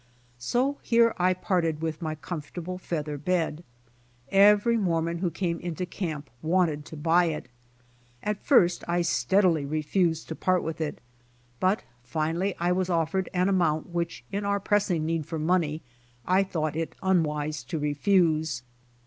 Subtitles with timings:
[0.39, 3.63] So here 1 parted with my com fortable feather bed.
[4.31, 7.49] Every Mormon who came into camp wanted to buy it.
[8.23, 10.97] At first I steadily refused to part with it,
[11.59, 15.83] but finally I was offered an amount which in our pressing need for money
[16.25, 18.63] I thought it unwise to refuse.